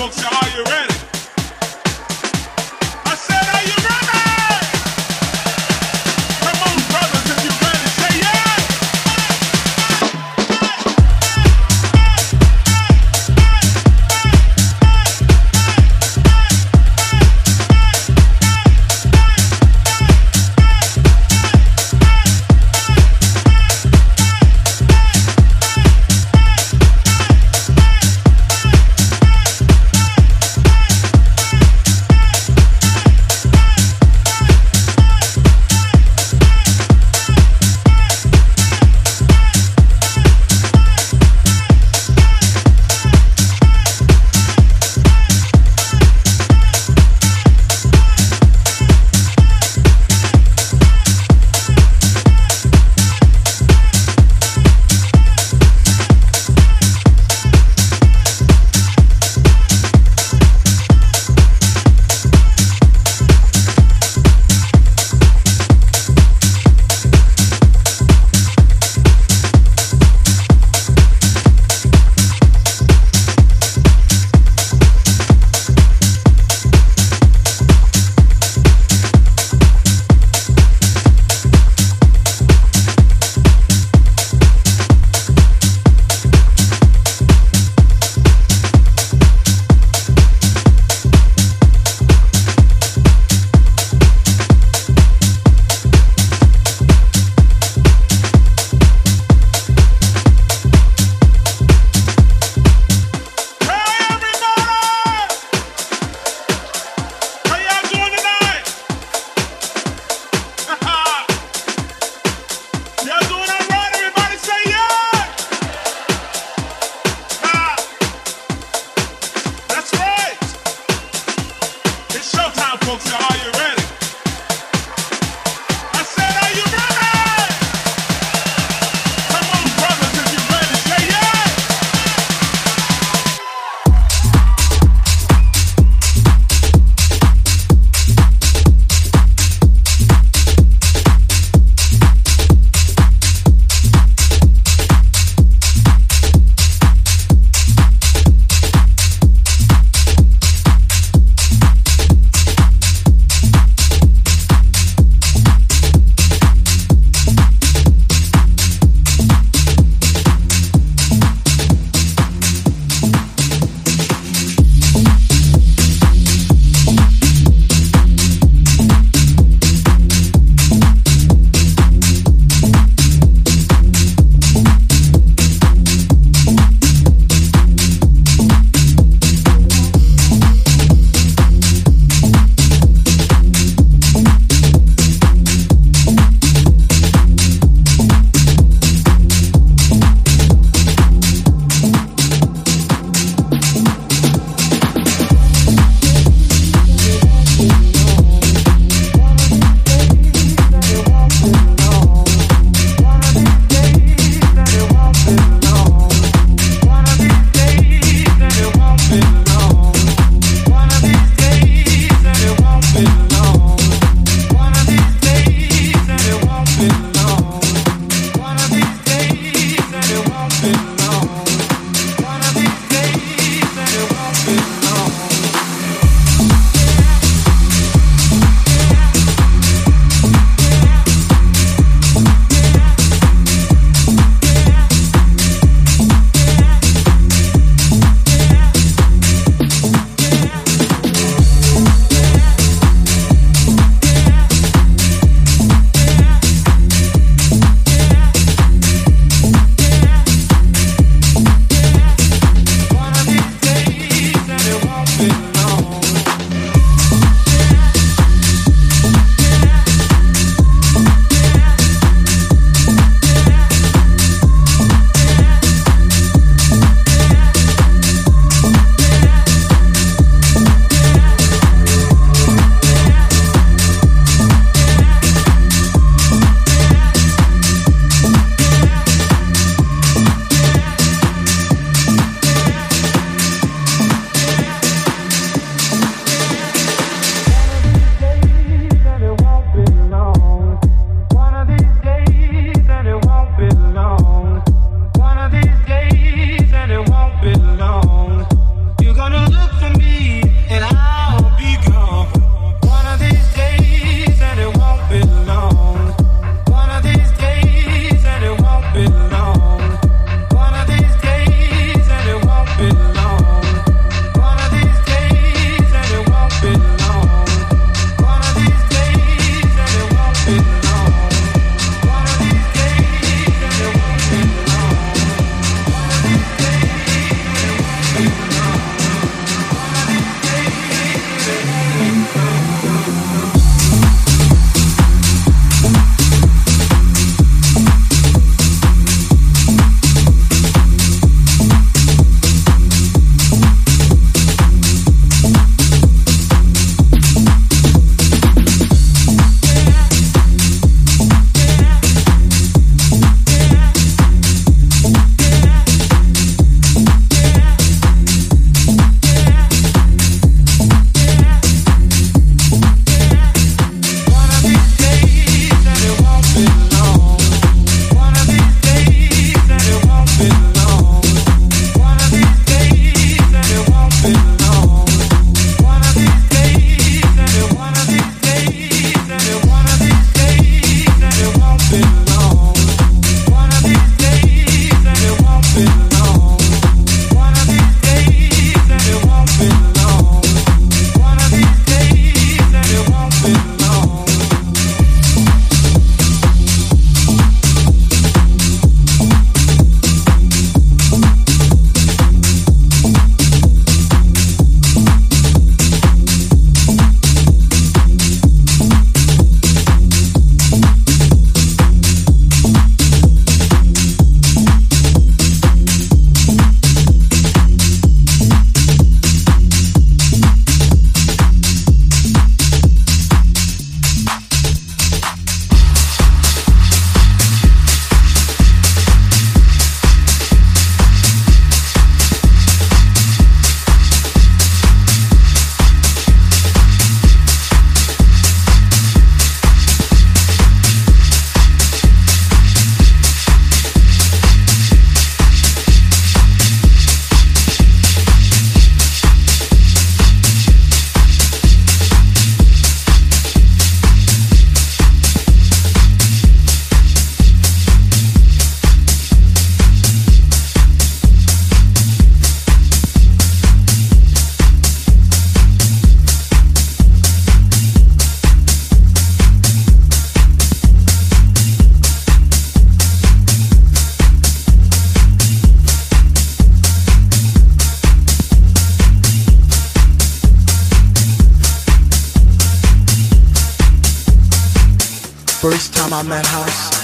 [0.00, 0.29] smoke shop.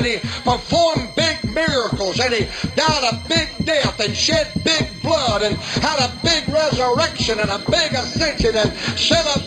[0.10, 2.46] he performed big miracles and he
[2.76, 7.60] died a big death and shed big blood and had a big resurrection and a
[7.70, 9.39] big ascension and set up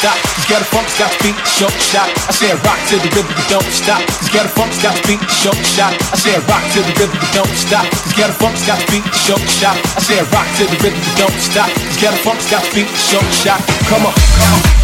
[0.00, 0.16] stop.
[0.36, 2.08] He's got a funk's got feet, show shot.
[2.24, 4.00] I say rock to the rhythm, but don't stop.
[4.24, 5.92] He's got a funk's got feet, show shot.
[5.92, 7.84] I say rock to the rhythm, but don't stop.
[8.08, 9.76] He's got a funk's got feet, show shot.
[9.76, 11.68] I say rock to the rhythm, but don't stop.
[11.68, 13.60] He's got a funk's got feet, show shot.
[13.92, 14.14] Come on.
[14.16, 14.79] Come on.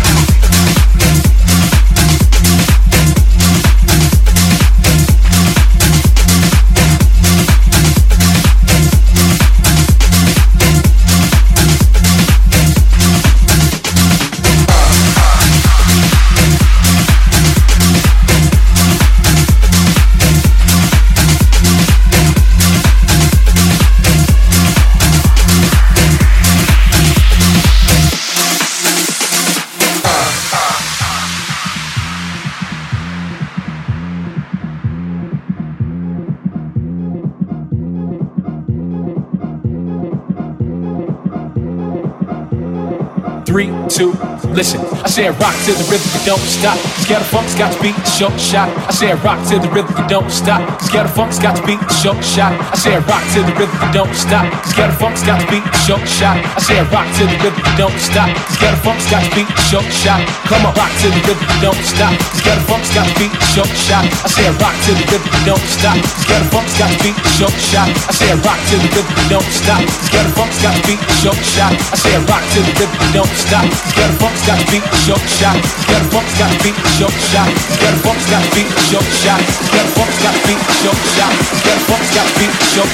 [44.56, 44.80] Listen.
[45.04, 46.80] I said rock to the rhythm, you don't stop.
[47.12, 48.72] A funk's got to beat the short shot.
[48.88, 50.64] I said rock to the rhythm, you don't stop.
[50.64, 52.56] A funk's got to beat the short shot.
[52.56, 54.48] I said rock to the rhythm, you don't stop.
[54.48, 56.40] A funk's got to beat the short shot.
[56.40, 58.32] I said rock to the rhythm, you don't stop.
[58.32, 60.24] A funk's got to beat the short shot.
[60.48, 62.16] Come on, rock to the rhythm, you don't stop.
[62.16, 64.08] A funk's got to beat the short shot.
[64.08, 65.96] I said rock to the rhythm, you don't stop.
[66.00, 67.88] A funk's got to beat the short shot.
[67.92, 69.84] I said rock to the rhythm, you don't stop.
[69.84, 71.72] A funk's got to beat the short shot.
[71.76, 73.68] I said rock to the rhythm, you don't stop.
[73.92, 75.58] Get funk's got beat the short shot.
[75.90, 77.50] Get a funk's got beat the short shot.
[77.82, 79.42] Get a funk's got beat the short shot.
[79.74, 81.34] Get a funk's got beat the shot.
[81.66, 82.86] Get a funk's got beat the shot.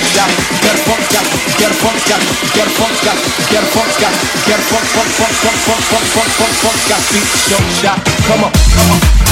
[0.64, 1.24] Get a funk's got
[1.60, 2.20] get a funk's got
[2.56, 3.16] get a funk's got
[3.52, 4.14] get a funk's got
[4.48, 7.98] get a funk funk funk funk funk funk funk funk got beat the shot.
[8.26, 9.32] Come on, come on.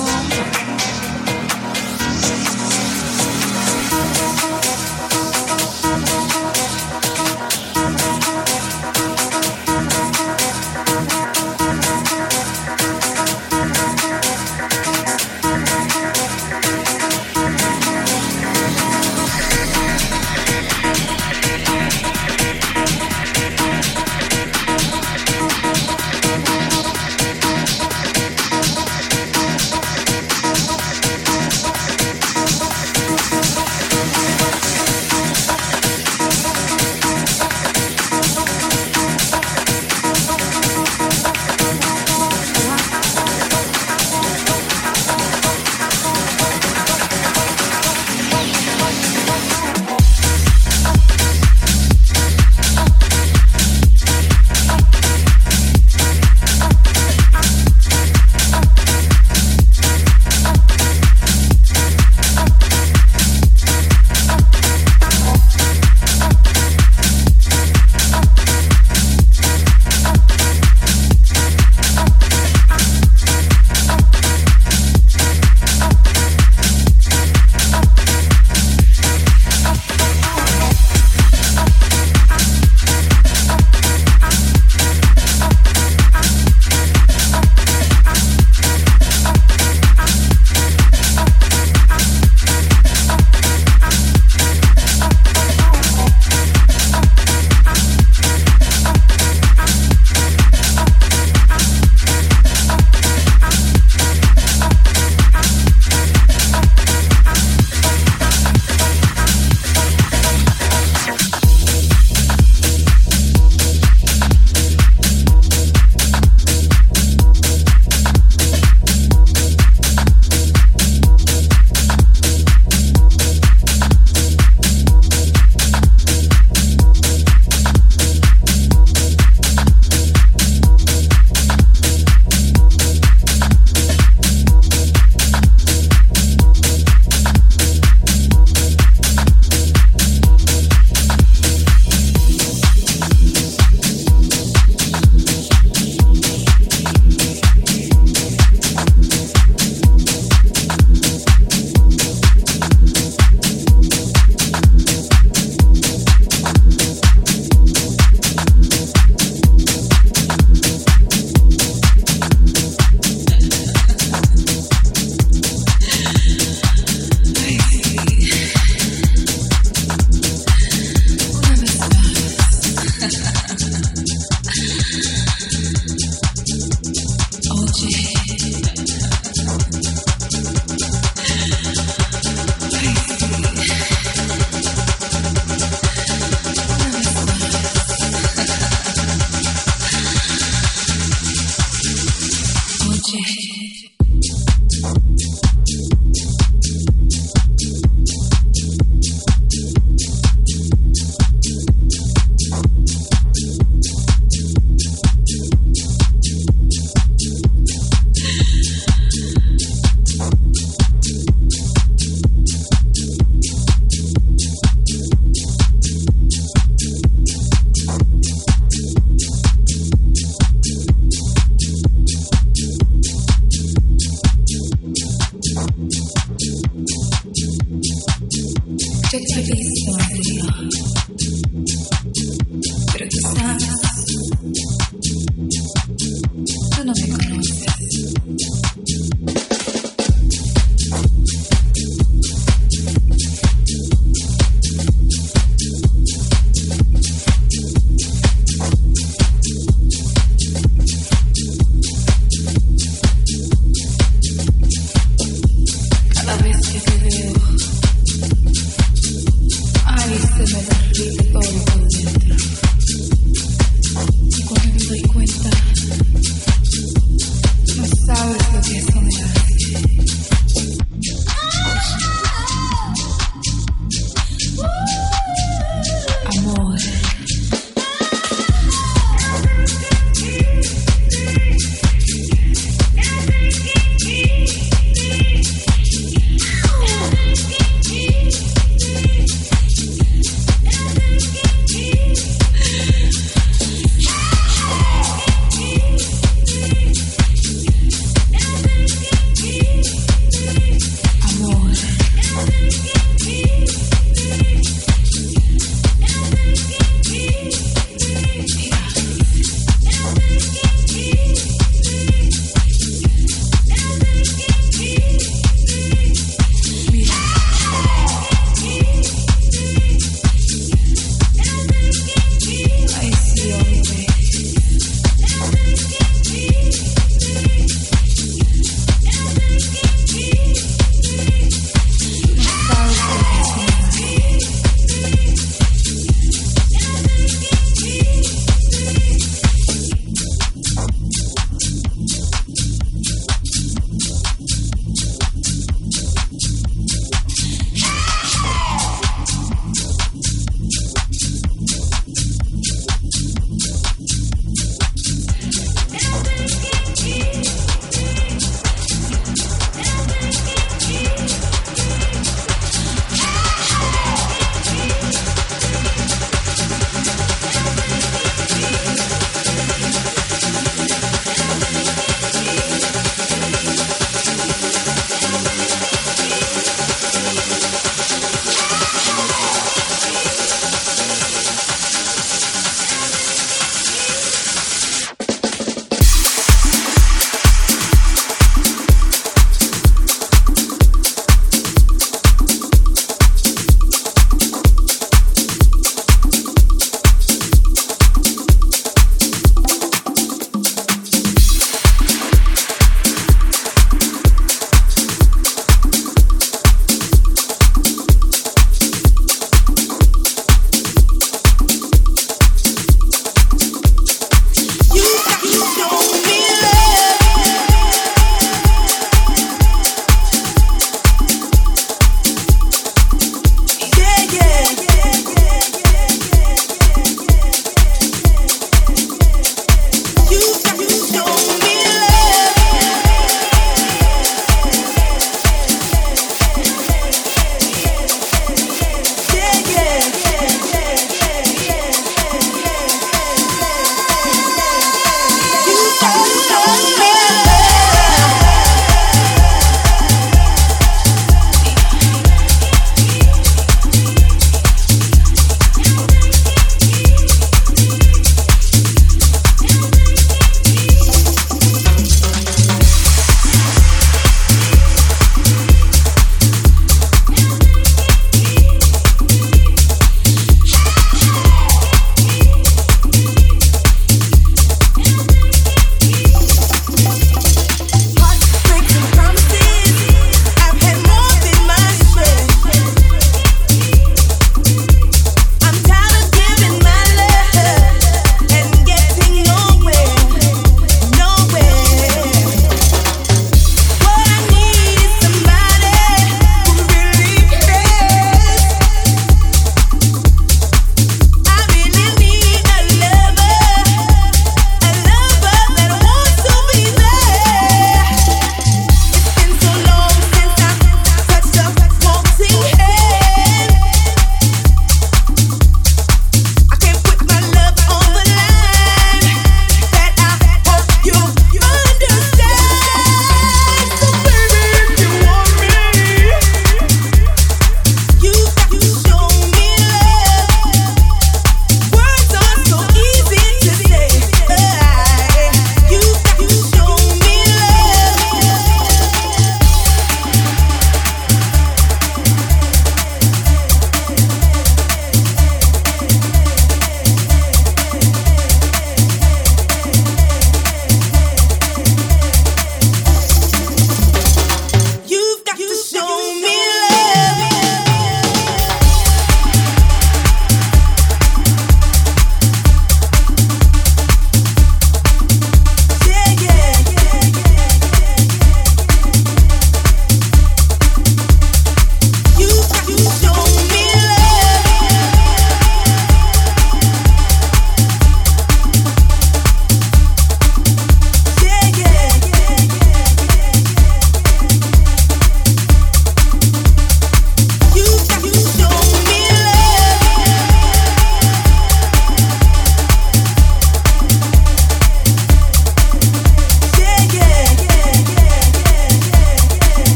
[193.23, 193.90] You.